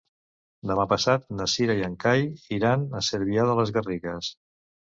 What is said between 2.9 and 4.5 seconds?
a Cervià de les Garrigues.